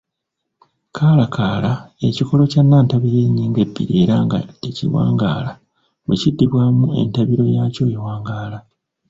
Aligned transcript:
kalaakala:Ekikolo 0.95 2.43
kya 2.51 2.61
nnantabira 2.63 3.17
ey’ennyingo 3.19 3.57
ebbiri 3.65 3.93
era 4.01 4.15
nga 4.25 4.37
tekiwangaala, 4.61 5.51
bwe 6.05 6.19
kiddibwamu 6.21 6.85
entabiro 7.01 7.45
yaakyo 7.55 7.83
ewangaala. 7.95 8.57